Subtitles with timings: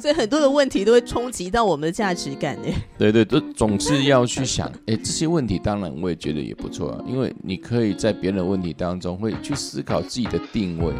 [0.00, 2.68] 所以很多的问题都会冲击到我们的价值感呢。
[2.96, 10.94] 对 对，都总是要去想，哎，这些问题当然我也觉得也不错啊，因为你可以在别人的问题当中会去思考自己的定位。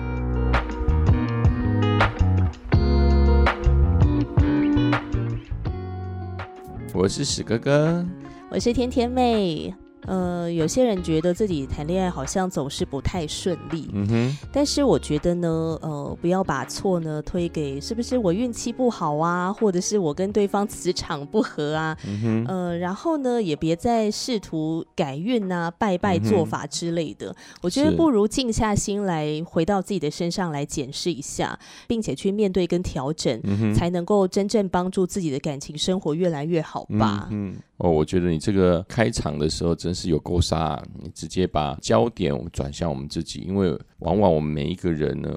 [6.92, 8.04] 我是史哥哥，
[8.50, 9.72] 我是甜甜妹。
[10.08, 14.38] 呃，有些人觉得自己谈恋爱好像总是不太顺利，嗯哼。
[14.50, 22.44] 但是我觉得呢，呃，不要把错呢推给是不是我运气不好啊，或者是我跟对方磁场不合啊，嗯哼。
[22.48, 27.34] 呃，然后呢，也别再试图改运啊、拜拜做法之类的。
[27.60, 33.38] 我觉得不如静下心来，回到自己的身上来检视一下，并且去面对跟调整，
[33.74, 37.28] 才能够真正帮助自己的感情生活越来越好吧。
[37.30, 37.56] 嗯。
[37.78, 43.70] 哦，我觉得你这个开场的时候真是有够杀，你直接把焦点转向我们自己，因为
[44.00, 45.30] 往往我们每一个人呢，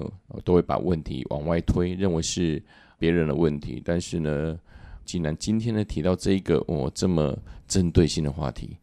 [0.44, 2.62] 都会把问题往外推，认为是
[2.98, 3.80] 别人的问题。
[3.84, 4.58] 但是呢，
[5.04, 8.76] 既然今天呢提到这一个哦这么针对性的话题。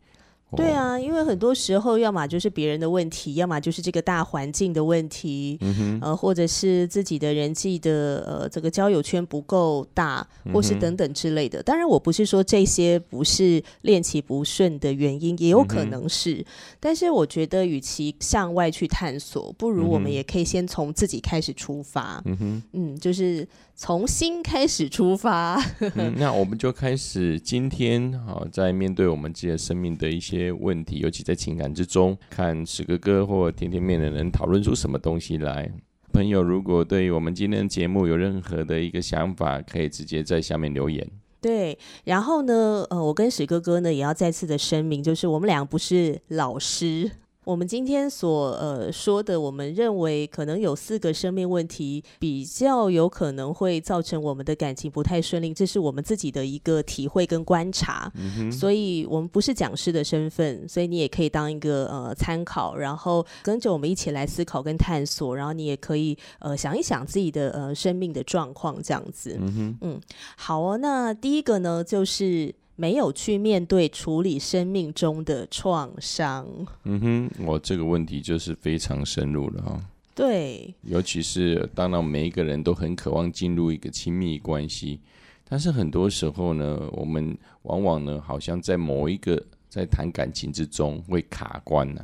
[0.55, 5.59] 对啊，因为很多时候，要么就是别人的问题，要么就是这个大环境的问题，
[6.02, 11.61] 呃，或者是自己的人际的呃这个交友圈不够大，或是等等之类的。
[11.61, 16.44] 当然，我不是说这些不是练习不顺的原因，也有可能是。
[16.80, 22.22] 但是，我觉得与其向外去探索，不如我们也可以先从自己开始出发。
[22.25, 23.47] 嗯哼，嗯，就是
[23.81, 25.61] 从心开始出发。
[26.16, 30.30] 那我们就开始今天好，在面对我们自己的生命的一些。
[30.30, 35.67] 些问题，尤其在情感之中，看史哥哥或甜甜面的人讨论出什么东西来。
[36.13, 41.05] 朋友，如果对于我们今天的节目有任何的一个想法，可以直接在下面留言。
[41.41, 47.09] 对，然后呢，呃，我跟史哥哥呢也要再次的声明，就是我们俩不是老师。
[47.50, 58.11] 我们今天所呃说的，我们认为可能有四个生命问题，比较有可能会造成我们的感情不太顺利，这是我们自己的一个体会跟观察。
[58.52, 69.35] 所以，我们不是讲师的身份，所以你也可以当一个呃参考，然后跟着我们一起来思考跟探索，然后你也可以呃想一想自己的呃生命的状况这样子。
[69.41, 70.00] 嗯嗯，
[70.38, 72.53] 好哦，那第一个呢就是。
[72.79, 76.47] 没有去面对处理生命中的创伤。
[76.85, 79.81] 嗯哼，我这个问题就是非常深入了哈。
[80.16, 85.01] 对，尤其是当然每一个人都很渴望进入一个亲密关系，
[85.44, 92.01] 但是很多时候呢，我们往往呢，好像在某一个在谈感情之中会卡关呢。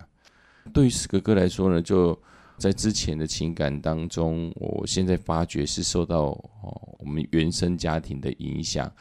[0.74, 2.20] 对于史哥哥来说呢，就
[2.58, 6.24] 在之前的情感当中，我现在发觉是受到
[6.64, 8.92] 哦我们原生家庭的影响。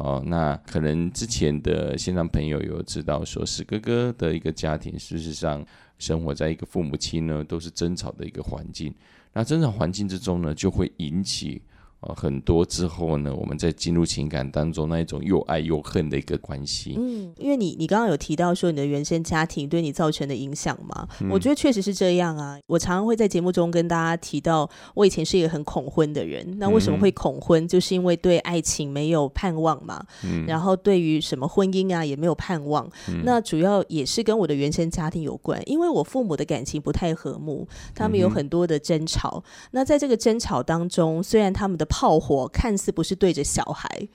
[0.00, 5.62] 哦，那可能之前的线上朋友有知道，说史哥哥的一个家庭，事实上
[5.98, 8.94] 生活在一个父母亲呢都是争吵的一个环境，
[9.34, 11.60] 那争吵环境之中呢，就会引起。
[12.00, 16.94] 呃，很多之后呢，我们在进入情感当中那一种又爱又恨的一个关系。
[16.96, 22.58] 嗯，因为你你刚刚有提到说你的原生家庭对你造成的影响嘛，我觉得确实是这样啊。
[22.66, 26.56] 我常常会在节目中跟大家提到，我以前是一个很恐婚的人。
[26.58, 27.68] 那为什么会恐婚？
[27.68, 30.02] 就是因为对爱情没有盼望嘛。
[30.24, 30.46] 嗯。
[30.46, 32.90] 然后对于什么婚姻啊也没有盼望。
[33.10, 33.22] 嗯。
[33.26, 39.44] 那主要也是跟我的原生家庭有关，因为我父母的感情不太和睦，他们有很多的争吵。
[39.72, 44.08] 那在这个争吵当中，虽然他们的炮火看似不是对着小孩，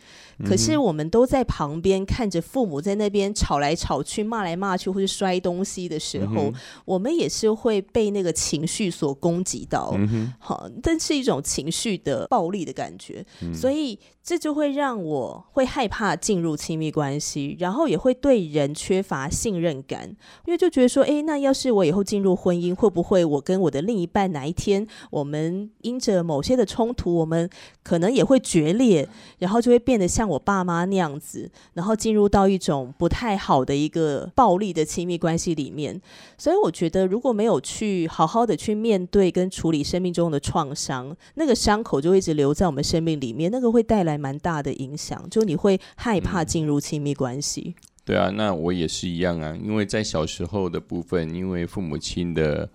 [0.43, 6.51] 可是我们都在旁边看着父母在那边吵来吵去、骂来骂去，或是摔东西的时候，
[6.83, 9.95] 我们也是会被那个情绪所攻击到。
[10.39, 13.99] 好，这是一种情绪的暴力的感觉，所以。
[14.27, 20.09] 这就会让我会害怕进入亲密关系，然后也会对人缺乏信任感，
[20.47, 27.47] 因为就觉得说，哎，那要是我以后进入婚姻，会不会我跟我的另一半哪一天我们因着某些的冲突，我们
[27.83, 29.07] 可能也会决裂，
[29.37, 36.01] 然后就会变得像我爸妈那样子，然后进入到一种不太好的一个暴力的亲密关系里面。
[36.37, 44.15] 所以我觉得，如果没有去好好的去面对跟处理生命中的创伤，那个伤口就一直留在我们生命里面，那个会带来。
[44.25, 47.75] 蛮大的影响，就你会害怕进入亲密关系。
[48.05, 49.55] 对啊，那我也是一样啊。
[49.61, 52.67] 因为在小时候的部分，因为父母亲的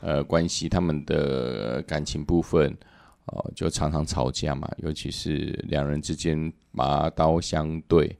[0.00, 2.76] 呃关系，他们的感情部分
[3.26, 4.68] 哦，就常常吵架嘛。
[4.78, 8.16] 尤其是两人之间拔刀相对，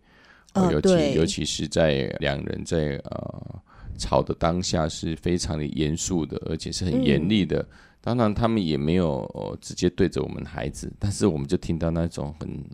[0.71, 3.63] 尤其尤其是在两人在呃
[3.99, 7.67] 吵的当下，是非常的严肃的，而且是很严厉的。
[8.01, 12.65] 当然，他们也没有直接对着我们孩子，但是我们就听到那种很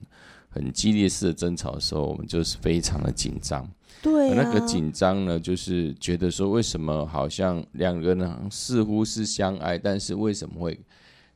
[0.51, 3.67] 很激烈式的争吵的时候，我们就是非常的紧张。
[4.03, 10.79] 对，那个紧张呢，就是觉得说，为什么好像两个人似乎是相爱，但是为什么会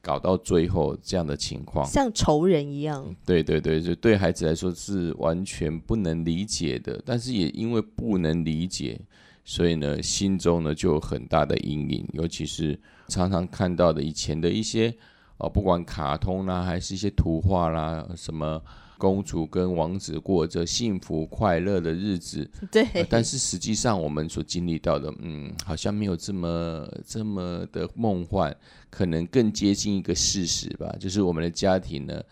[0.06, 3.12] 搞到最后这样的情况，像仇人一样。
[3.24, 9.00] 对对对，就对孩子来说是完全不能理解的，但是也因为不能理解，
[9.44, 14.94] 所以呢，心中呢就有很大的阴影，尤其是常常看到的以前的一些
[15.38, 18.62] 哦，不管卡通啦，还是一些图画啦，什么。
[18.98, 22.86] 公主跟王子过着幸福快乐的日子，对。
[23.08, 28.56] 但是实际上，我们所经历到的，嗯，好像没有这么这么的梦幻，
[28.90, 30.94] 可能更接近一个事实吧。
[30.98, 32.22] 就是我们的家庭呢，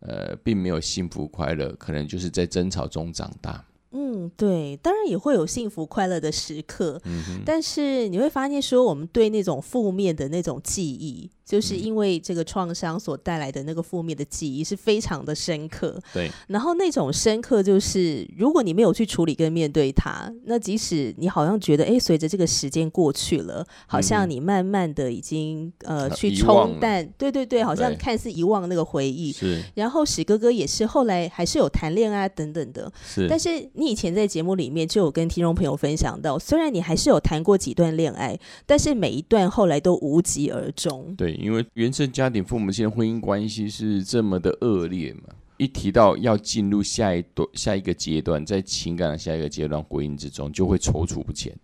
[0.00, 3.64] 呃，并没有幸福快乐，可能就是在争吵中长大。
[3.98, 7.00] 嗯，对，当然也会有幸福快乐的时刻，
[7.44, 11.28] 但是你会发现说，我们对那种负面的那种记忆。
[11.48, 16.30] 就是因为这个创伤所带来的那个负面的记忆是非常的深刻，对。
[16.48, 29.32] 然后那种深刻就是，如果你没有去处理跟面对它，那即使你好像觉得，哎，随着这个时间过去了，好像你慢慢的已经呃去冲淡，对对对，好像看似遗忘那个回忆。
[29.32, 29.62] 是。
[29.74, 33.26] 然后史哥哥也是后来还是有谈恋爱等等的，是。
[33.26, 41.14] 但是你以前在节目里面就有跟听众朋友分享到，虽然你还是有谈过几段恋爱，但是每一段后来都无疾而终。
[41.16, 41.38] 对。
[41.38, 45.22] 因为原生家庭父母亲的婚姻关系是这么的恶劣嘛，
[45.56, 51.56] 一提到要进入下一段下一个阶段，在情感的下一个阶段婚姻之中，就会踌躇不前，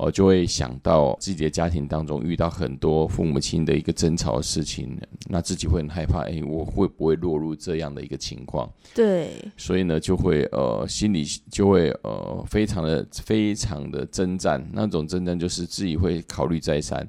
[0.00, 4.98] 哦，就会想到自己的家庭当中遇到很多父母亲的一个争吵的事情，
[5.28, 8.72] 那自己会很害怕，哎，我会不会落入这样的一个情况？
[8.94, 17.06] 对，所以呢，就会呃，心里就会呃，非常的非常的征战，那种征战就是自己会考虑再三。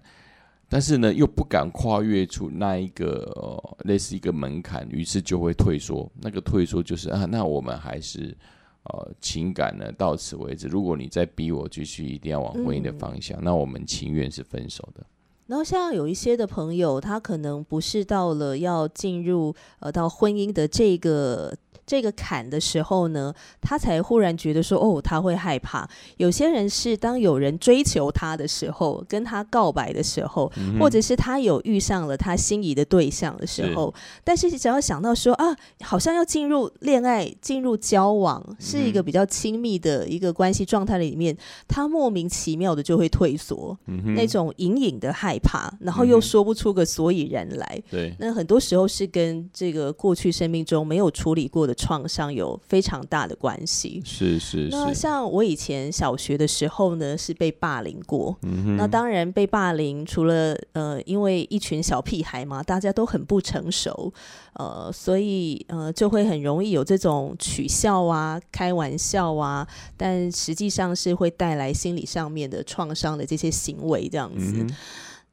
[0.67, 6.11] 但是呢，又不敢跨越出那一个呃、类似一个门槛，于是就会退缩。
[6.21, 8.35] 那个退缩就是啊，那我们还是
[8.83, 10.67] 呃情感呢到此为止。
[10.67, 15.05] 如果你再逼我继续，一定要往婚姻的方向，那我们情愿是分手的。
[15.47, 21.55] 然后像有一些的朋友，他可能不是到了要进入呃到婚姻的这个。
[21.85, 25.87] 这个坎的时候呢，他才忽然觉得说，哦，他会害怕。
[26.17, 33.93] 有些人是当有人追求他的时候，跟他告白的时候，或者是他有遇上了他心仪的对象的时候，
[34.23, 41.35] 但是只要想到说啊，好像要进入恋爱、进入交往，是一个比较亲密的一个关系状态里面，
[41.67, 43.77] 他莫名其妙的就会退缩，
[44.15, 47.81] 那种隐隐的害怕，然后又说不出个所以然来。
[47.89, 51.70] 对，那很多时候是跟这个过去生命中没有处理过的。
[51.73, 54.69] 创伤有非常大的关系，是是是。
[54.71, 58.37] 那像我以前小学的时候呢，是被霸凌过。
[58.77, 64.11] 那当然被霸凌，除了呃，因为一群小屁孩嘛，大家都很不成熟，
[64.53, 74.65] 呃，所以呃，就会很容易有这种取笑啊、开玩笑啊，但实际上是会带来心理上面的创伤的这些行为这样子。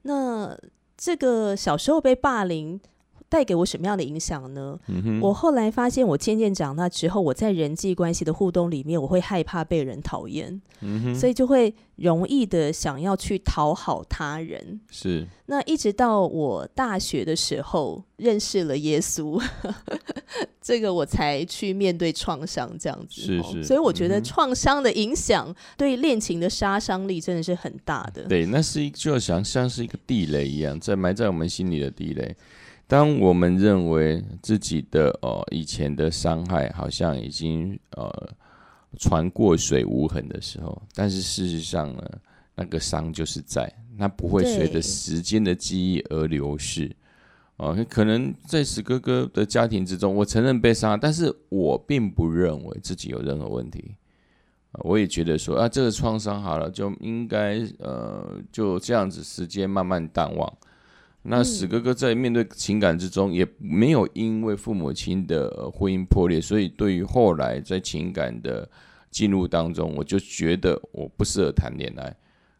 [0.02, 0.56] 那
[0.96, 2.80] 这个小时候被霸凌。
[3.28, 4.78] 带给我什么样的影响呢？
[5.20, 10.60] 我后来发现，我渐渐长大之后，我在人际关系的互动里面，我会害怕被人讨厌，
[11.14, 14.80] 所以就会容易的想要去讨好他人。
[14.90, 15.26] 是。
[15.46, 19.42] 那一直到我大学的时候认识了耶稣，
[20.60, 23.22] 这个我才去面对创伤这样子。
[23.22, 23.64] 是是。
[23.64, 28.24] 所以我觉得创伤的影响对恋情的杀伤力真的是很大的。
[28.24, 32.36] 对，那是一就像像是一个地雷一样，在埋在我们心里的地雷。
[32.88, 38.10] 当我们认为自己的呃以前的伤害好像已经呃
[38.98, 42.02] 船过水无痕的时候，但是事实上呢，
[42.54, 46.90] 那个伤就是在，那不会随着时间的记忆而流逝。
[47.58, 53.96] 哦，可能在史哥哥的家庭之中，我承认被伤害，但是我并不认为自己有任何问题。
[54.84, 60.50] 我也觉得说啊，这个创伤好了，就应该呃就这样子，时间慢慢淡忘。
[61.22, 68.68] 那史哥哥在面对情感之中，也没有因为父母亲的婚姻破裂，所以对于后来在情感的
[69.10, 72.16] 进入当中，我就觉得我不适合谈恋爱。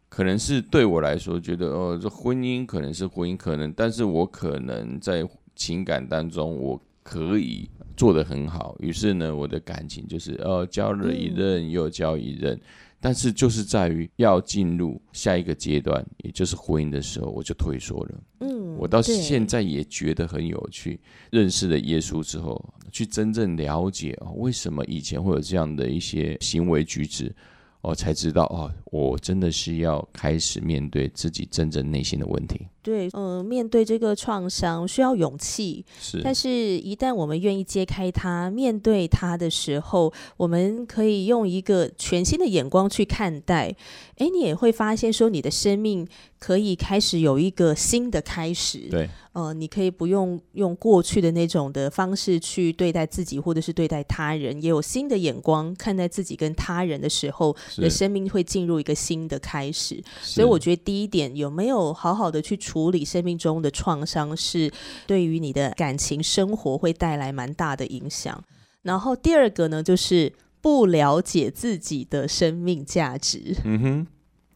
[0.07, 8.75] 可能是对我来说，觉得哦，这婚姻可能是婚姻，可能，但是我可能在情感当中，我可以做得很好。
[8.79, 12.59] 于是呢，我的感情就是哦，交了一任又交一任。
[13.01, 18.23] 但是就是在于要进入下一个阶段，也就是婚姻的时候，我就退缩了。
[18.41, 20.99] 嗯，我到现在也觉得很有趣。
[21.31, 27.33] 认识了耶稣之后，去真正了解哦，为什么以前会有这样的一些行为举止，
[27.81, 32.67] 哦，才知道哦，我真的是要开始面对自己真正内心的问题。
[32.89, 43.75] 对，嗯，面对这个创伤需要勇气，是，但是一旦我们愿意揭开它，面对它的时候，我们可以用一个全新的眼光去看待。
[44.17, 46.05] 哎，你也会发现说，你的生命
[46.39, 48.79] 可以开始有一个新的开始。
[48.89, 60.03] 对，呃，你可以不用用过去的那种的方式去对待自己，或者是对待他人，也有新的眼光看待自己跟他人的时候，你的生命会进入一个新的开始。
[60.21, 64.71] 所以，我觉得第一点，有没有好好的去处处理生命中的创伤，是
[65.05, 68.43] 对于你的感情生活会带来蛮大的影响。
[68.81, 70.33] 然后第二个呢，就是。
[70.61, 74.07] 不了解自己的生命价值，嗯哼，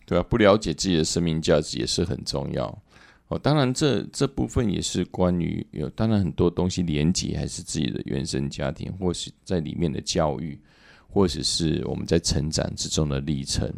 [0.06, 2.66] 对啊，不了解自己的生命价值也是很重要
[3.30, 3.40] 哦。
[3.40, 10.60] 当然，这这部分也是关于有，当然很多东西连接还是自己的原生家庭，或是在里面的教育，
[11.08, 13.74] 或者是我们在成长之中的历程，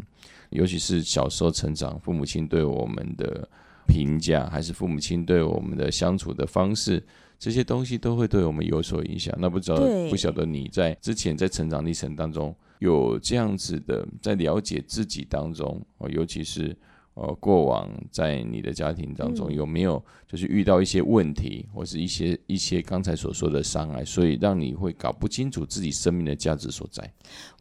[0.49, 3.47] 尤其是小时候成长，父母亲对我们的
[3.87, 7.03] 评价，还是父母亲对我们的相处的方式。
[7.37, 9.35] 这些东西都会对我们有所影响。
[9.37, 9.77] 那不知道
[10.09, 16.75] 不晓得你在之前在成长历程当中有这样子的，在了解自己当中，尤其是。
[17.15, 27.09] 呃，过往在你的家庭当中有没有就是遇到一些问题，或是一些一些刚才所说的伤害，所以让你会搞不清楚自己生命的价值所在？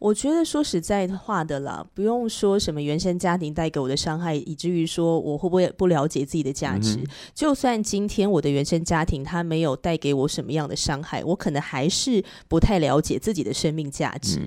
[0.00, 6.98] 我觉得说实在话的啦，不用说什么原生家庭带给我的伤害，以至于说我会不会不了解自己的价值。
[7.32, 14.40] 就算今天我的原生家庭他没有带给我什么样的伤害，我可能还是不太了解自己的生命价值，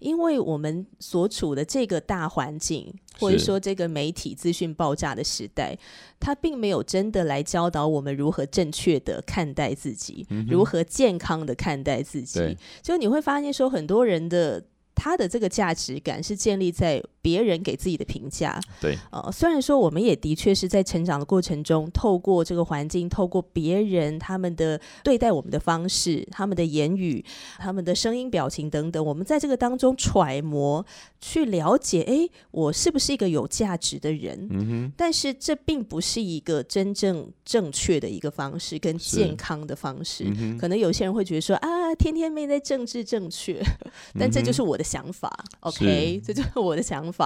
[0.00, 2.92] 因为我们所处的这个大环境。
[3.20, 5.76] 或者说，这个媒体资讯爆炸的时代，
[6.18, 12.56] 他并没有真的来教导我们如何正确的看待自己，如何健康的看待自己。
[12.80, 14.64] 就你会发现，说很多人的。
[15.00, 18.58] 他的这个价值感是建立在别人给自己的评价。
[18.80, 27.24] 对，呃，虽然说我们也的确是在成长的过程中，透过这个环境，透过别人他们的对待我们的方式、他们的言语、
[27.58, 30.84] 他们的声音、表情等等，我们在这个当中揣摩、
[31.20, 34.48] 去了解，哎，我是不是一个有价值的人？
[34.50, 34.92] 嗯哼。
[34.96, 40.24] 但是这并不是一个真正正确的一个方式跟健康的方式。
[40.58, 43.62] 可能有些人会觉得说啊，天天没在政治正确，
[44.18, 44.84] 但这就是我的。
[44.88, 45.28] 想法
[45.60, 47.17] ，OK，这就是我的想法。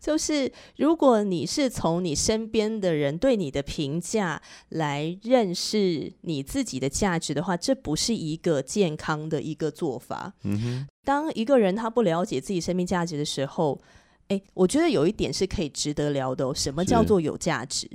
[0.00, 10.32] 就是如果你是从你身边的人对你的评价来认识你自己的价值的话，这不是一个健康的一个做法。
[10.42, 13.80] 嗯哼，当一个人他不了解自己生命价值的时候，
[14.28, 16.52] 哎，我觉得有一点是可以值得聊的。
[16.54, 17.88] 什么叫做有价值？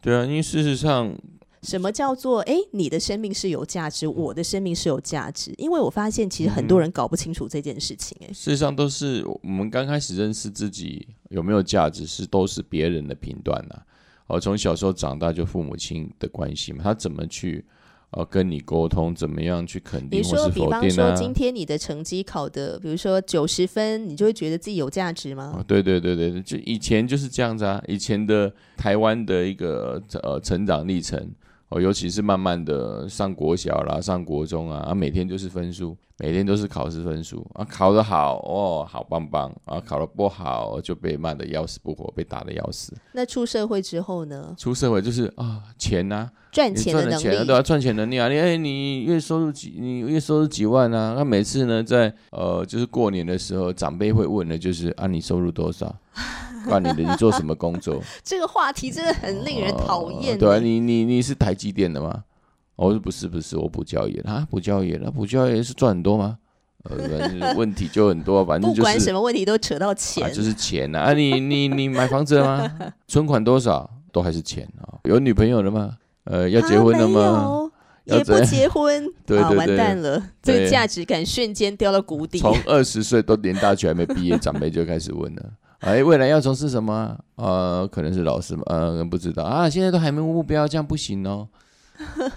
[0.00, 1.16] 对啊，因为事实上。
[1.62, 5.52] 什么叫做哎，你的生命是有价值，我的生命是有价值？
[5.58, 8.16] 因为我发现其实很多人搞不清楚这件事情。
[8.22, 13.82] 哎，事实上都是我们刚开始认识自己有没有价值，是都是别人的评断呐。
[14.28, 17.64] 哦，从小时候长大就父母亲的关系嘛，他怎么去
[18.10, 20.80] 呃跟你沟通，怎么样去肯定或是否定呢？
[20.80, 25.64] 比方说，今天你的成绩考的，比如说九十分，你就会觉得自己有价值吗？
[25.66, 27.82] 对对对对，就以前就是这样子啊。
[27.88, 31.28] 以前的台湾的一个呃成长历程。
[31.70, 42.94] 哦，尤其是慢慢的上国小啦，上国中啊，啊，每天就是分数，每天都是考试分数啊，考得好哦，好棒棒啊，考得不好就被骂的要死不活，被打的要死。
[43.12, 44.54] 那出社会之后呢？
[44.56, 51.14] 出社会就是啊，钱呐，赚钱的能力，对啊，赚钱能力啊，你哎，你月收入几，你月收入几万啊？
[51.18, 55.94] 那每次呢，在呃，就是过年的时候，长辈会问的就是啊，你收入多少？
[56.68, 58.00] 管你的，你做什么工作？
[58.22, 60.38] 这个话题真的很令人讨厌。
[60.38, 62.24] 对啊，你你你是台积电的吗？
[62.76, 66.38] 我说不是不是，我补教业啊，补教业，那补教业是赚很多吗？
[66.84, 71.10] 呃，问题就很多，反正不管什么问题都扯到钱，就是钱啊！
[71.10, 72.92] 啊，你你你买房子了吗？
[73.08, 73.90] 存款多少？
[74.12, 75.00] 都还是钱啊？
[75.04, 75.96] 有女朋友了吗？
[76.24, 77.70] 呃，要结婚了吗？
[78.04, 82.38] 也不结婚， 对对对，完蛋了，这个价值感瞬间掉到谷底。
[82.38, 85.42] 从二十岁都连大学还没毕业，长辈就开始问了。
[85.80, 87.16] 哎，未来要从事什么？
[87.36, 89.70] 呃，可能是老师嘛，呃，不知道啊。
[89.70, 91.48] 现在都还没目标，这样不行哦。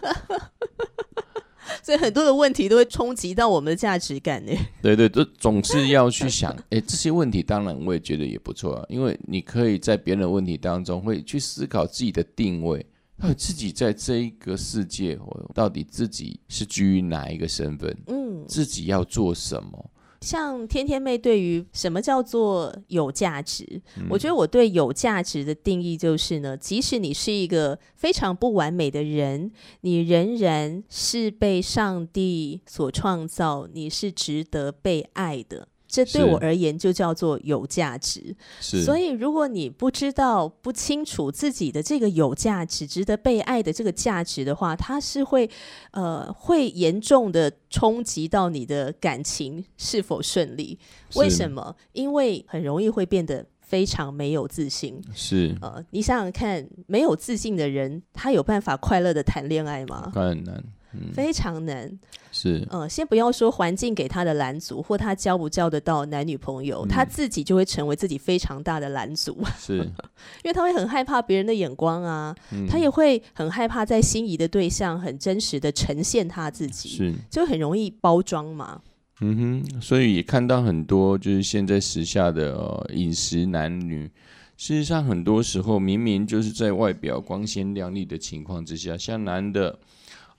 [1.84, 4.52] 所以很多的问题都会冲击到我们的价值感呢。
[4.84, 12.86] 对对，都总是要去想， 哎，这些问题当然我也觉得也不错啊，因为你可以在别人的问题当中会去思考自己的定位，
[13.18, 17.98] 还有自己在这一个世界，我到底自己是居于哪一个身份？
[18.08, 19.92] 嗯，自己要做什么？
[20.22, 29.52] 像天天妹对于什么叫做有价值，我觉得我对有价值的定义就是呢，即使你是一个非常不完美的人，
[29.82, 35.68] 你仍然是被上帝所创造，你是值得被爱的。
[35.92, 38.36] 这对我而言就叫做有价值。
[38.62, 45.50] 是，所以如果你不知道、不清楚自己的这个有价值、值得被爱的这个价值的话，它是会
[45.92, 50.80] 呃会严重的冲击到你的感情是否顺利。
[51.16, 51.76] 为什么？
[51.92, 53.46] 因为很容易会变得。
[53.72, 60.12] 非常没有自信，是呃，你想想看，没有自信的人，他有办法快乐的谈恋爱吗？
[60.14, 60.62] 很难，
[61.14, 61.92] 非常难。
[62.32, 69.38] 是，呃，先不要说环境给他的拦阻，或他交不交得到男女朋友，他自己就会成为自己非常大的拦阻。
[69.60, 69.80] 是，
[70.44, 72.34] 因为他会很害怕别人的眼光啊，
[72.70, 78.82] 他也会很害怕在心仪的对象很真实的呈现他自己，是，就很容易包装嘛。
[79.24, 84.10] 嗯哼，所以也看到很多就是现在时下的饮食男女，
[84.58, 89.78] 事实上很多时候明明就是在外表光鲜亮丽的情况之下，像男的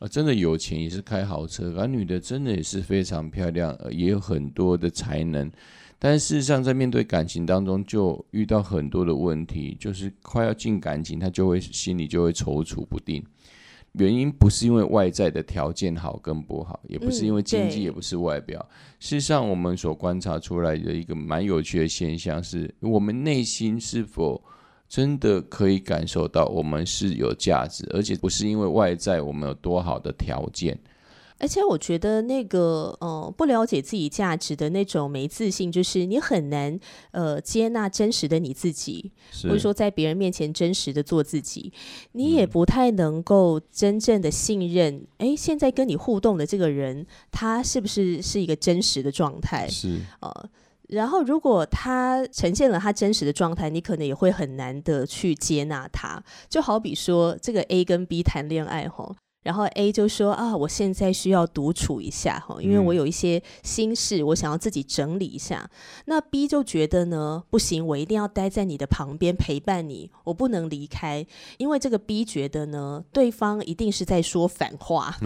[0.02, 5.48] 啊真的有钱也是开豪车，而女的真的也是非常漂亮，也有很多的才能，
[5.96, 13.24] 但事实上在面对感情当中就遇到很多的问题，就是快要进感情，她就会心里就会踌躇不定。
[13.92, 18.58] 原因不是因为外在的条件好跟不好，也不是因为经济，也不是外表。
[18.98, 24.42] 事实上，我们所观察出来的一个蛮有趣的现象，是我们内心是否
[24.92, 30.78] 真的可以感受到我们是有价值，而且不是因为外在我们有多好的条件。
[31.38, 36.78] 而且我觉得那个呃不了解自己价值的那种没自信，就是你很难
[37.12, 39.10] 呃接纳真实的你自己，
[39.44, 41.72] 或者说在别人面前真实的做自己，
[42.12, 45.06] 你也不太能够真正的信任。
[45.16, 49.66] 哎，现在跟你互动的这个人，他是不是是一个真实的状态？
[49.68, 50.30] 是呃，
[50.88, 56.22] 然后如果他呈现了他真实的状态，你可能也会很难的去接纳他。
[56.48, 59.14] 就好比说这个 A 跟 B 谈恋爱吼。
[59.42, 65.68] 然后 A 就说啊，我现在需要独处一下哈，因为我有一些心事，我想要自己整理一下。
[66.04, 71.26] 那 B 就觉得呢，不行，我一定要待在你的旁边陪伴你，我不能离开，
[71.58, 75.16] 因为这个 B 觉得呢，对方一定是在说反话，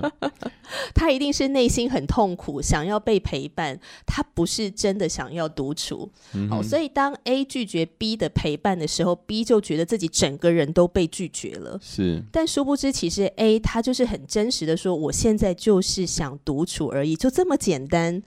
[0.94, 6.10] 他一定是内心很痛苦，想要被陪伴，他不是真的想要独处。
[6.48, 11.78] 好，所以当 A 拒绝 B 的陪伴的时候，B 就觉得自己整个人都被拒绝了。
[11.82, 13.30] 是，但殊不知其实。
[13.36, 18.22] A 他就是很真实的说，我现在就是想独处而已，就这么简单。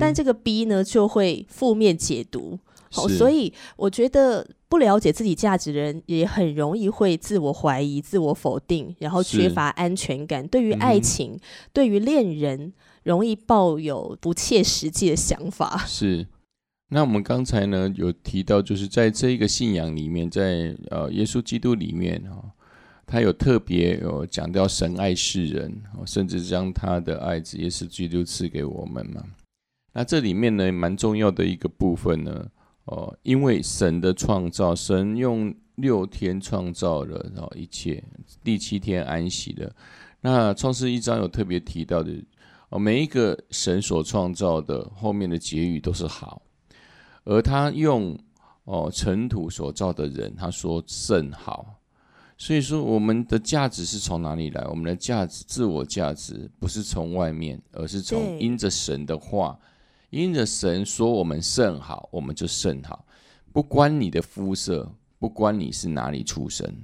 [0.00, 2.58] 但这个 B 呢，就会负面解读。
[2.90, 10.46] 好，所以我觉得不了解自己价值的人，也很容易会自我怀疑、自我否定，然后缺乏安全感。
[10.46, 11.36] 对于爱情，
[11.72, 15.82] 对于恋人，容易抱有不切实际的想法。
[15.88, 16.26] 是。
[16.90, 22.53] 那我们刚才呢有提到，就是在这一个信仰里面，在呃耶稣基督里面啊。
[23.06, 29.22] 他有特别有讲到神爱世人，甚至将他的爱子耶稣基督赐给我们嘛。
[29.92, 32.50] 那这里面呢，蛮重要的一个部分呢，
[32.86, 38.02] 哦，因为神的创造，神用六天创造了哦一切，
[38.42, 39.74] 第七天安息的。
[40.20, 42.12] 那创世一章有特别提到的
[42.70, 46.42] 哦，每一个神所创造的后面的结语都是好，
[47.24, 48.18] 而他用
[48.64, 51.78] 哦尘土所造的人，他说甚好。
[52.36, 54.64] 所以说，我们的价值是从哪里来？
[54.66, 59.56] 我们的价值、自我价值不是从外面，而是从因着神的话，
[60.10, 63.06] 因着神说我们甚好，我们就甚好。
[63.52, 66.74] 不关你的肤色，不关你是哪里出生，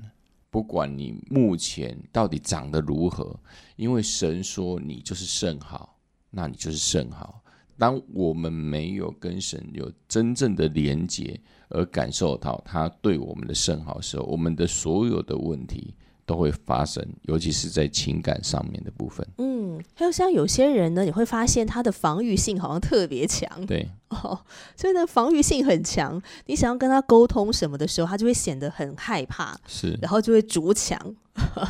[0.50, 3.38] 不管你目前到底长得如何，
[3.74, 5.98] 因为神说你就是甚好，
[6.30, 7.42] 那你就是甚好。
[7.76, 11.40] 当我们没有跟神有真正的连结。
[11.70, 15.94] 而感受到他对我们的甚好时候，我们的所有的问题
[16.26, 19.26] 都会发生，尤其是在情感上面的部分。
[19.38, 23.64] 嗯，还有像有些人呢，你会发现他的防御性好像特别强。
[23.66, 23.88] 对。
[24.22, 24.38] 哦，
[24.76, 26.20] 所以呢，防御性很强。
[26.46, 30.98] 你想要跟他沟通什么的时候，他就会显得很害怕，是，然后就会筑墙，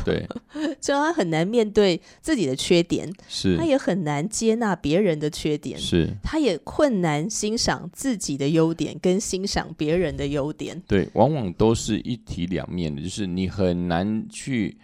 [0.07, 0.27] 对，
[0.81, 14.79] 所以他很难面对自己的缺点，是，他也很难接纳别人的缺点，是，他也困难欣赏自己的优点跟欣赏别人的优点，对，往往都是一体两面的，就是你很难去。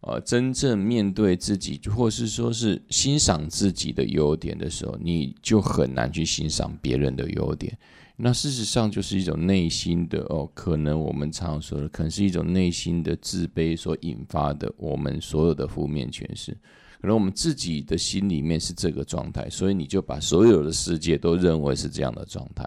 [0.00, 7.76] 呃，真正面对自己，或是说是欣赏自己的优点的时候，你就很难去欣赏别人的优点。
[8.16, 16.52] 那事实上就是一种内心的哦，可能我们常说的，可能是一种内心的自卑所引发的我们所有的负面诠释。
[17.00, 22.64] 可能我们自己的心里面是这个状态，所以你就把所有的世界都认为是这样的状态。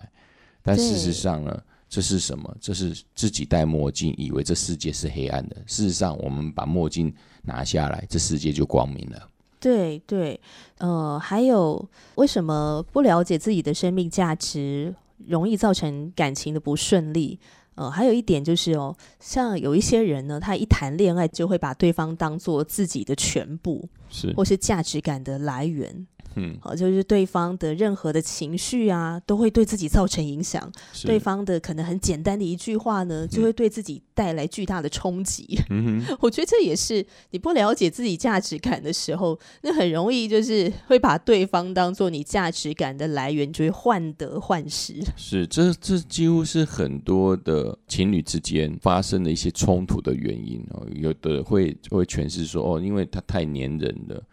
[0.62, 1.64] 但事实上呢？
[1.92, 2.56] 这是什么？
[2.62, 5.58] 这是自己戴墨镜，以为这世界是黑暗的。
[5.68, 9.28] 事实上，我们把墨镜拿下来，这世界就光明了。
[9.60, 10.40] 对对，
[10.78, 14.96] 呃，还有为什么不了解自己的生命价值，
[15.28, 17.38] 容易造成感情的不顺利？
[17.76, 26.08] 呃，还有一点就是哦，像有一些人呢，他一谈恋爱就会把对方当做自己的全部，是或是价值感的来源。
[26.36, 30.72] 嗯，好，就是对方的任何的情绪啊，都会对自己造成影响。
[31.04, 35.58] 对方的可能很简单的一句话呢，就会对自己带来巨大的冲击。
[35.70, 44.96] 嗯哼，我觉得这也是你不了解自己价值感的时候，那很容易就是会把对方当做你价值感的来源，就会患得患失。
[45.18, 50.86] 是这这几乎是很多的情侣之间发生的一些冲突的原因哦。
[50.94, 54.24] 有的会会诠释说哦，因为他太黏人了。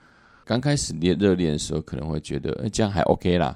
[0.48, 3.54] 刚开始恋热恋的时候，可能会觉得，哎，这样还 OK 啦。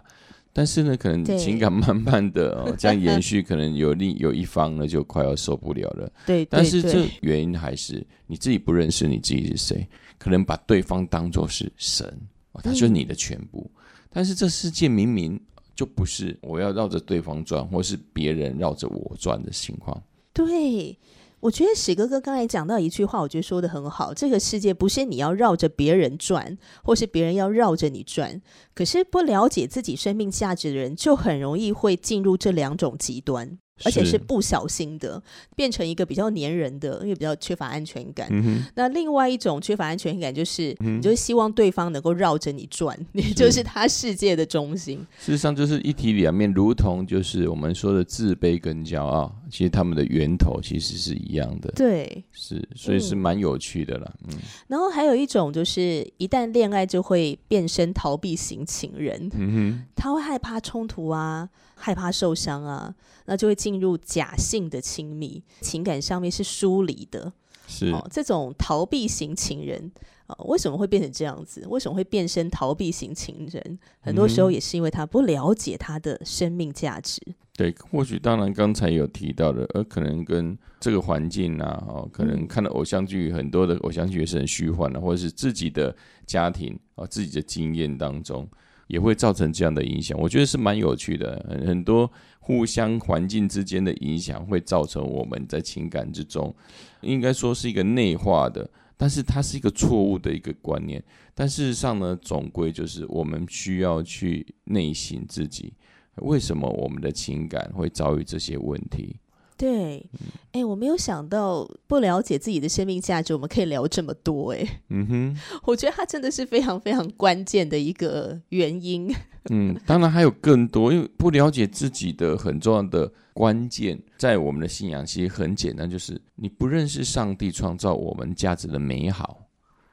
[0.53, 6.13] 但是呢，可能情感慢慢的哦， 这样延续，可能有另有一方呢就快要受不了了。
[6.27, 12.07] 对，但是这原因还是你自己不认识你自己是谁，可能把对方当作是神，
[12.53, 13.71] 哦，他就是你的全部。
[14.11, 15.41] 但是这世界明明
[15.75, 19.99] 就不是我要绕着对方转，或是别人绕着我转的情况。
[20.35, 20.95] 对，
[21.43, 24.15] 我觉得史哥哥刚才讲到一句话，我觉得说的很好。
[24.15, 28.41] 这个世界不是你要绕着别人转，或是别人要绕着你转。
[28.73, 33.59] 可是不了解自己生命价值的人，就很容易会进入这两种极端。
[33.85, 35.21] 而且是不小心的
[35.57, 38.29] 变成一个比较黏人的，因为比较缺乏安全感。
[38.31, 45.05] 嗯，那另外一种缺乏安全感，就是、嗯你就是希望对方能够绕着你转，你就是他世界的中心。
[45.19, 51.71] 事实上就是一体两面，如同就是我们说的自卑跟骄傲，其实他们的源头其实是一样的。
[51.73, 54.11] 对，是，所以是蛮有趣的啦。
[54.27, 62.95] 嗯然后还有一种就是，一旦恋爱就会变身逃避型情人，嗯他会害怕冲突啊，害怕受伤啊，
[63.27, 67.35] 那就会进入假性的亲密，情感上面是疏离的。
[67.73, 69.91] 哼，是哦，这种逃避型情人，
[70.27, 71.67] 呃，为什么会变成这样子？
[71.69, 73.79] 为什么会变身逃避型情人？
[74.01, 77.21] 很多时候嗯也是因为他不了解他的生命价值。
[77.55, 85.95] 对，或许当然刚才有提到的，而可能跟这个环境啊，哦，可能嗯看到偶像剧，很多的偶像剧也是很虚幻的，或者是自己的
[86.27, 88.49] 家庭啊、哦自己的经验当中，
[88.87, 90.18] 也会造成这样的影响。
[90.18, 96.55] 我觉得是蛮有趣的，很很多互相环境之间的影响，会造成我们在情感之中，
[97.01, 101.03] 应该说是一个内化的，但是它是一个错误的一个观念。
[101.35, 105.73] 但事实上呢，总归就是我们需要去内省自己。
[106.16, 109.16] 为什么我们的情感会遭遇这些问题？
[109.57, 110.05] 对，
[110.53, 119.15] 哎、我没有想到不了解自己的生命价值，我们可以聊这么多、哎，嗯哼， 我觉得它真的是非常非常关键的一个原因。
[119.51, 129.41] 嗯，当然还有更多，因为不了解自己的很重要的关键，在我们的信仰其实很简单，就是你不认识上帝创造我们价值的美好。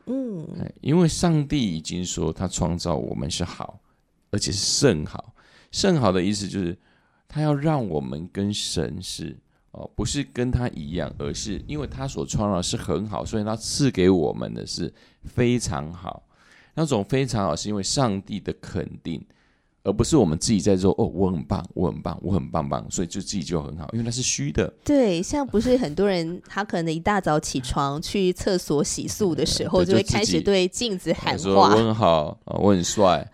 [0.05, 3.79] 嗯，哎，因为上帝已经说他创造我们是好，
[4.31, 5.33] 而且是甚好。
[5.71, 6.75] 甚好的意思就是
[7.27, 9.37] 他要让我们跟神是
[9.71, 14.91] 哦，不是跟他一样，而是因为他所创造的是很好，所以他赐给我们的是
[15.23, 16.23] 非常好。
[16.75, 19.21] 那种非常好，是因为上帝的肯定，
[19.83, 24.71] 而不是我们自己在说哦，我很棒，我很棒，我很棒棒，所以就自己就很好，因为那是虚的。
[24.83, 33.29] 对，像不是很多人，他可能一大早起床去厕所洗漱的时候，就会开始对镜子喊话我很好啊，我很帅，：“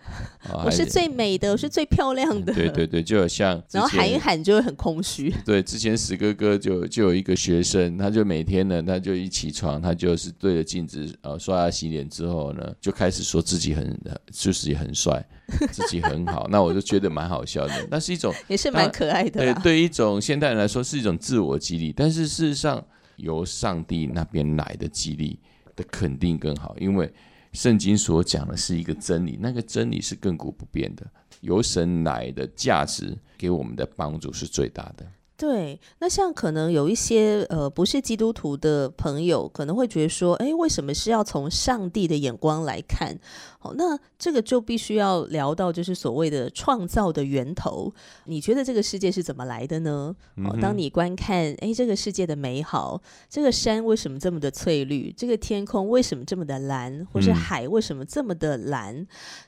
[0.52, 5.32] 啊我是最美的，我是最漂亮的。”对对对，就有像 然后喊一喊就会很空虚。
[5.44, 13.98] 对，之前史哥哥就就有一个学生，他就每天呢，他就一起床，他就是对着镜子呃刷牙洗脸之后呢，就开始说自己很
[14.30, 15.24] 就是很帅，
[15.72, 16.46] 自己很好。
[16.50, 19.60] 那我就觉得蛮好笑的，那是一种也是蛮可爱的对啦。
[19.62, 22.84] 对一种现代人来说是一种自我激励，但是事实上
[23.16, 25.38] 由上帝那边来的激励
[25.74, 27.10] 的肯定更好，因为
[27.56, 35.06] 圣经所讲的是一个真理，那个真理是亘古不变的，由神来的价值给我们的帮助是最大的。
[35.36, 43.18] 对，那像可能有一些呃不是基督徒的朋友，可能会觉得说，哎，为什么是要从上帝的眼光来看？
[43.60, 47.92] 哦，那这个就必须要聊到就是所谓的创造的源头。
[48.24, 50.14] 你觉得这个世界是怎么来的呢？
[50.36, 55.12] 哦，当你观看，哎，这个世界的美好，这个山为什么这么的翠绿？
[55.14, 57.06] 这个天空为什么这么的蓝？
[57.12, 59.06] 或是嗯海为什么这么的蓝，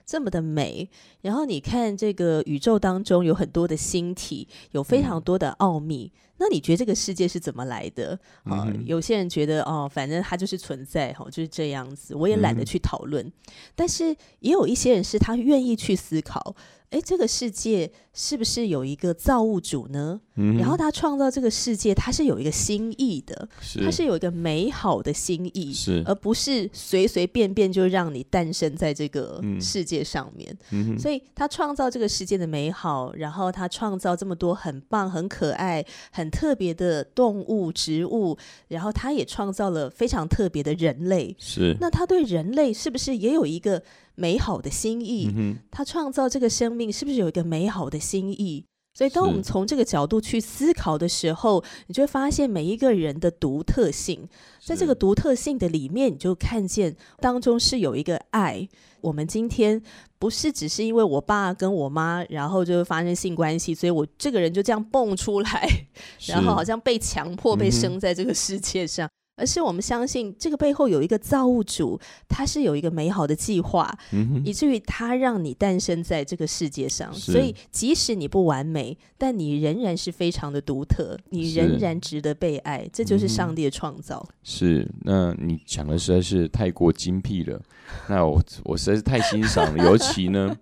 [0.09, 0.89] 这么的美？
[1.21, 6.11] 然后你看这个宇宙当中有很多的星体，有非常多的奥秘。
[6.39, 12.15] 那你觉得这个世界是怎么来的啊、有些人觉得哦，反正它就是存在，哦，就是这样子。
[12.15, 13.31] 我也懒得嗯去讨论。
[13.75, 16.57] 但是也有一些人是他愿意去思考，
[16.91, 20.21] 哎，这个世界是不是有一个造物主呢？
[20.57, 23.49] 然后他创造这个世界，他是有一个心意的，
[23.83, 30.57] 他是有一个美好的心意，是而不是随随便便就让你诞生在这个世界上面。
[30.99, 41.35] 所以他创造这个世界的美好，然后他创造这么多很棒、很可爱、很特别的动物、植物，然后他也创造了非常特别的人类。
[41.39, 43.83] 是那他对人类是不是也有一个
[44.19, 45.31] 美好的心意？
[45.71, 48.65] 他创造这个生命是不是有一个美好的心意？
[48.95, 54.29] 所以，当我们从这个角度去思考的时候，你就会发现每一个人的独特性，
[54.61, 58.69] 在这个独特性的里面，你就看见当中是有一个爱。
[59.01, 59.81] 我们今天
[60.19, 65.69] 不是只是因为我爸跟我妈，然后就发生性关系，所以我这个人就这样蹦出来，
[66.27, 69.09] 然后好像被强迫被生在这个世界上。
[69.39, 71.99] 而是我们相信这个背后有一个造物主，
[72.29, 73.97] 他是有一个美好的计划，
[74.45, 77.13] 以至于他让你诞生在这个世界上。
[77.15, 82.87] 所以即使你不完美，但你仍然是非常的独特，你仍然值得被爱。
[82.93, 84.27] 这就是上帝的创造。
[84.43, 87.61] 是，那你讲的实在是太过精辟了。
[88.09, 90.55] 那我我实在是太欣赏了， 尤其呢，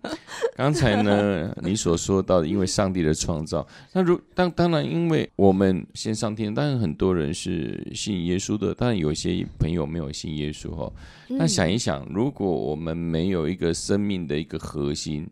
[0.54, 10.92] 刚才呢你所说到的，因为上帝的创造，那如当当然，因为我们先上天，当然很多人是信耶稣的，当然有些朋友没有信耶稣哈。
[11.28, 15.28] 那想一想，如果我们没有一个生命的一个核心，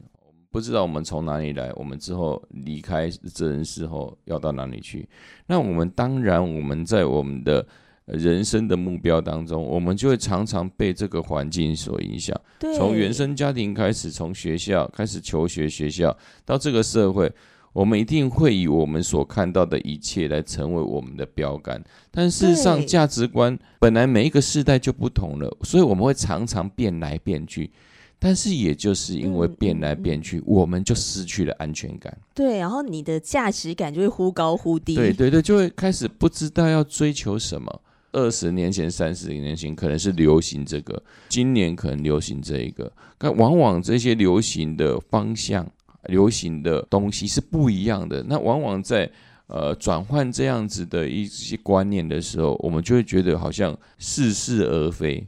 [0.51, 5.09] 不知道我们从哪里来，我们之后离开这人世后要到哪里去，
[5.47, 7.67] 那我们当然我们在我们的。
[8.07, 12.39] 人生的目标当中，我们就会常常被这个环境所影响。
[12.77, 17.33] 从原生家庭开始，从学校开始求学，学校到这个社会，
[17.75, 21.85] 我们一定会以我们所看到的一切来成为我们的标杆。
[22.11, 27.71] 但事实上，价值观本来每一个时代就不同了，所以我们会常常变来变去。
[28.19, 32.17] 但是也就是因为变来变去，我们就失去了安全感。
[32.33, 34.95] 对，然后你的价值感就会忽高忽低。
[34.95, 37.83] 对对对，就会开始不知道要追求什么。
[38.13, 42.91] 二十年前、三十年前可能是流行这个，今年可能流行这一个。
[43.19, 45.69] 但往往这些流行的方向、
[46.09, 48.23] 流行的东西是不一样的。
[48.23, 49.11] 那往往在
[49.47, 55.27] 呃转换这样子的一些观念的时候，我们就会觉得好像似是而非，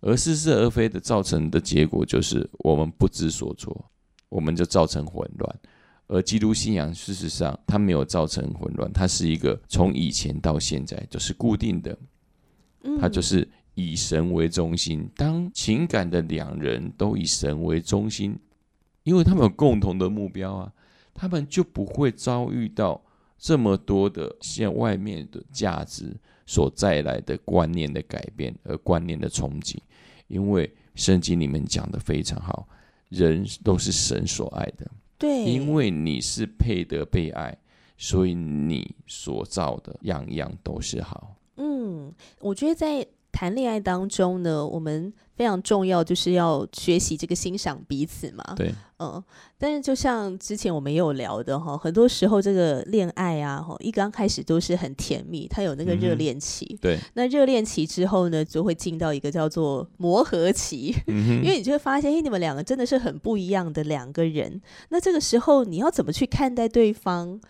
[0.00, 3.84] 而似是而非的造成的结果就是我们不知所措，
[4.28, 5.56] 我们就造成混乱。
[6.06, 11.96] 而基督信仰事实上它没有造成混乱，它是一个从以前到现在就是固定的。
[13.00, 18.38] 它就是以神为中心，当情感的两人都以神为中心，
[19.04, 20.72] 因为他们有共同的目标啊，
[21.14, 23.00] 他们就不会遭遇到
[23.38, 29.82] 这么多的像外面的价值所带来的观念的改变而观念的冲击。
[30.28, 32.66] 因为圣经里面讲的非常好，
[33.10, 37.56] 人都是神所爱的，对，因为你是配得被爱，
[37.98, 41.36] 所以你所造的样样都是好。
[41.56, 48.42] 嗯，我觉得在谈恋爱当中呢，我们非常重要就是要学习这个欣赏彼此嘛。
[48.56, 49.22] 对，嗯，
[49.58, 56.78] 但是就像之前我们也有聊的哈，很多时候这个恋爱啊，哈，一刚开始都是很甜蜜，它有那个热恋期。
[56.80, 64.60] 对，那热恋期之后呢，就会进到一个叫做磨合期，因为你就会发现，哎，你们两个真的是很不一样的两个人。
[64.90, 67.40] 那这个时候你要怎么去看待对方？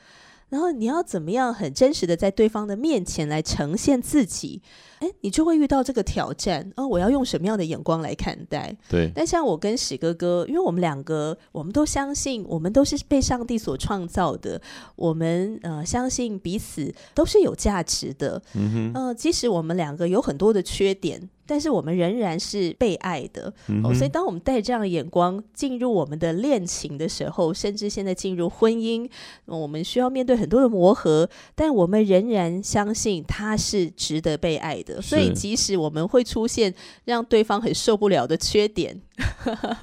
[0.50, 4.62] 然后你要怎么样很真实的在对方的面前来呈现自己？
[5.04, 6.86] 哎，你就会遇到这个挑战啊！
[6.86, 8.74] 我要用什么样的眼光来看待？
[8.88, 9.12] 对。
[9.14, 14.58] 但像我跟史哥哥，因为我们两个，我们都相信，我们都是被上帝所创造的，
[14.96, 18.40] 我们呃相信彼此都是有价值的。
[18.54, 18.92] 嗯哼。
[18.94, 21.28] 呃，即使我们两个有很多的缺点。
[21.46, 29.06] 但是我们仍然是被爱的，哦所以当我们带这样的眼光进入我们的恋情的时候，甚至现在进入婚姻，
[29.44, 34.93] 我们需要面对很多的磨合，但我们仍然相信他是值得被爱的。
[35.00, 39.00] 所以即使我们会出现让对方很受不了的缺点，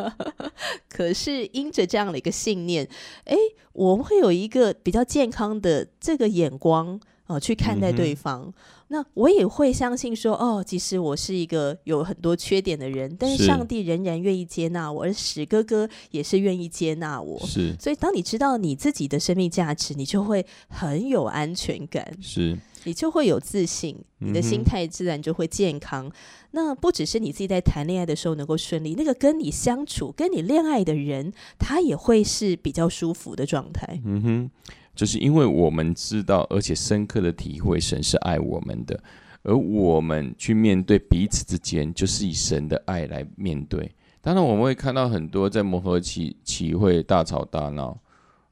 [0.89, 2.87] 可是因着这样的一个信念，
[3.25, 3.35] 哎，
[3.73, 8.53] 我们会有一个比较健康的这个眼光啊，去看待对方。
[8.91, 17.39] 那我也会相信说，哦，即使我是一个有很多缺点的人，但是上帝仍然愿意接纳我，而史哥哥也是愿意接纳我。
[17.47, 26.11] 是，所以当你知道你自己的生命价值，你就会很有安全感，是，你就会有自信，你的心态自然就会健康。
[26.51, 34.01] 那不只是你自己在谈恋爱的时候能够顺利，那个跟你相处、跟你恋爱的人，他也会是比较舒服的状态。
[34.03, 34.51] 嗯哼。
[34.93, 39.01] 就是因为我们知道，而且深刻的体会神是爱我们的，
[39.43, 43.91] 而我们去面对彼此之间，就是以神的爱来面对。
[44.21, 47.99] 当然，我们会看到很多在磨合期期会大吵大闹。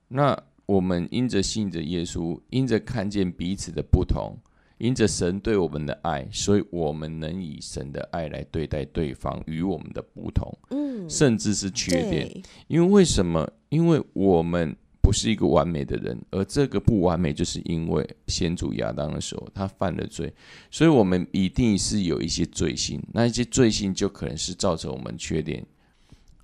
[0.08, 4.36] 那我们因着信着耶稣，因着看见彼此的不同，
[4.80, 12.42] 因着神对我们的爱，所以我们能以神的爱来对待对方与我们的不同，嗯，甚至是缺点。
[12.68, 13.48] 因为为什么？
[13.70, 14.76] 因为我们
[15.10, 20.32] 不是一个完美的人，而这个不完美，就是因为先祖亚当的时候他犯了罪，
[20.70, 25.66] 所以我们一定是有一些罪性，那一些罪性就可能是造成我们缺点。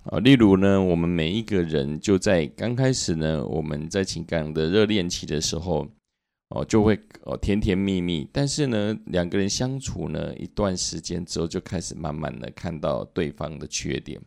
[0.02, 5.86] 啊，例如呢，我们每一个人就在刚开始呢，我们在情感的热恋期的时候，
[6.48, 8.28] 哦，就会哦甜甜蜜蜜。
[8.32, 14.20] 但是呢，两个人相处呢一段时间之后，就开始慢慢的看到对方的缺点。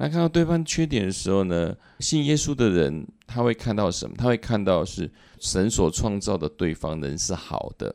[0.00, 4.16] 那看到对方缺点的时候呢，信耶稣的人他会看到什么？
[4.16, 7.94] 他会看到是神所创造的对方人是好的。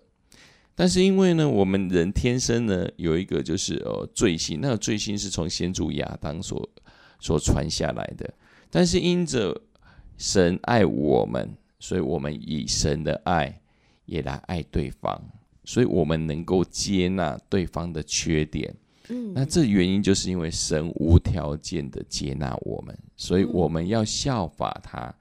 [0.76, 6.70] 但是因为呢，我们人天生呢有一个就是呃罪性，那个罪性是从先祖亚当所。
[7.18, 8.32] 所传下来的，
[8.70, 9.60] 但是因着
[10.18, 13.62] 神爱我们，所以我们以神的爱
[14.06, 15.20] 也来爱对方，
[15.63, 18.76] 所以我们能够接纳对方的缺点。
[19.34, 25.13] 那这原因就是因为神无条件的接纳我们，所以我们要效法他，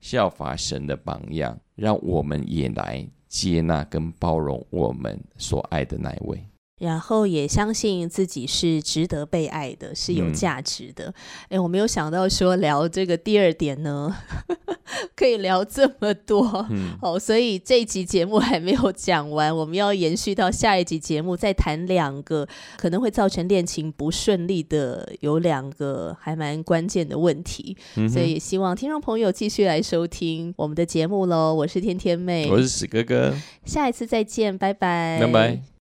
[0.00, 6.42] 效法神的榜样，让我们也来接纳跟包容我们所爱的那一位。
[6.78, 11.12] 然后也相信自己是值得被爱的，是有价值的。
[11.48, 14.16] 哎，我没有想到说聊这个第二点呢，
[15.14, 16.66] 可以聊这么多。
[16.70, 27.76] 嗯，好，所以这一集节目还没有讲完，我们要延续到下一集节目，再谈两个可能会造成恋情不顺利的，有两个还蛮关键的问题。
[28.08, 31.52] 所以希望听众朋友继续来收听我们的节目喽。
[31.54, 35.77] 我是天天妹，我是史哥哥，下一次再见，拜拜，拜拜。